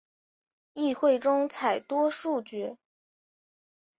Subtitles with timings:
[0.73, 2.75] 议会中采多数决。